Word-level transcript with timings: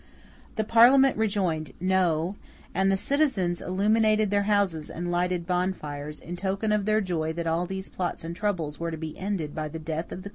The 0.55 0.63
Parliament 0.63 1.15
rejoined, 1.15 1.73
No; 1.79 2.35
and 2.73 2.91
the 2.91 2.97
citizens 2.97 3.61
illuminated 3.61 4.31
their 4.31 4.47
houses 4.49 4.89
and 4.89 5.11
lighted 5.11 5.45
bonfires, 5.45 6.19
in 6.19 6.35
token 6.35 6.71
of 6.71 6.85
their 6.85 7.01
joy 7.01 7.33
that 7.33 7.45
all 7.45 7.67
these 7.67 7.87
plots 7.87 8.23
and 8.23 8.35
troubles 8.35 8.79
were 8.79 8.89
to 8.89 8.97
be 8.97 9.15
ended 9.15 9.53
by 9.53 9.67
the 9.67 9.77
death 9.77 10.05
of 10.05 10.09
the 10.09 10.13
Queen 10.13 10.19
of 10.19 10.23
Scots. 10.23 10.29